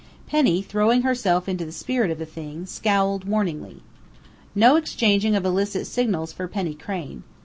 [0.25, 3.81] Penny, throwing herself into the spirit of the thing, scowled warningly.
[4.55, 7.21] No exchanging of illicit signals for Penny Crain!